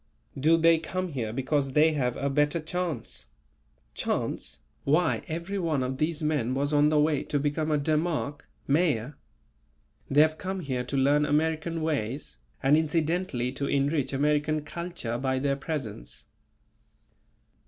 "Do 0.35 0.57
they 0.57 0.79
come 0.79 1.09
here 1.09 1.31
because 1.31 1.73
they 1.73 1.93
have 1.93 2.17
a 2.17 2.27
better 2.27 2.59
chance?" 2.59 3.27
"Chance? 3.93 4.61
why, 4.83 5.21
everyone 5.27 5.83
of 5.83 5.99
these 5.99 6.23
men 6.23 6.55
was 6.55 6.73
on 6.73 6.89
the 6.89 6.99
way 6.99 7.21
to 7.25 7.37
become 7.37 7.69
a 7.69 7.77
Demarch 7.77 8.41
(Mayor). 8.67 9.15
They 10.09 10.21
have 10.21 10.39
come 10.39 10.61
here 10.61 10.83
to 10.85 10.97
learn 10.97 11.23
American 11.23 11.83
ways, 11.83 12.39
and 12.63 12.75
incidentally 12.75 13.51
to 13.51 13.67
enrich 13.67 14.11
American 14.11 14.63
culture 14.63 15.19
by 15.19 15.37
their 15.37 15.55
presence." 15.55 16.25